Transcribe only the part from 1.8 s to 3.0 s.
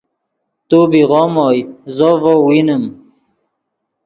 زو ڤؤ وینیم